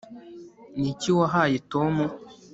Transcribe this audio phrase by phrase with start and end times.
[0.79, 1.95] niki wahaye tom